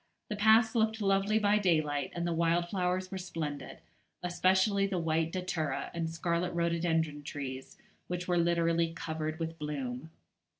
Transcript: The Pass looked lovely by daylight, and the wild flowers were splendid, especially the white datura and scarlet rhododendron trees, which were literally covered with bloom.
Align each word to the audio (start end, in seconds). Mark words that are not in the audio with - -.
The 0.29 0.35
Pass 0.35 0.73
looked 0.73 0.99
lovely 0.99 1.37
by 1.37 1.59
daylight, 1.59 2.09
and 2.15 2.25
the 2.25 2.33
wild 2.33 2.69
flowers 2.69 3.11
were 3.11 3.19
splendid, 3.19 3.81
especially 4.23 4.87
the 4.87 4.97
white 4.97 5.31
datura 5.31 5.91
and 5.93 6.09
scarlet 6.09 6.51
rhododendron 6.53 7.21
trees, 7.21 7.77
which 8.07 8.27
were 8.27 8.39
literally 8.39 8.93
covered 8.95 9.37
with 9.37 9.59
bloom. 9.59 10.09